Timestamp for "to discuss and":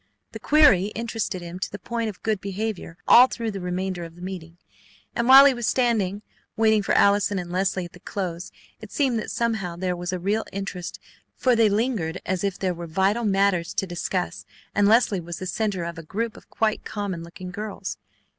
13.75-14.87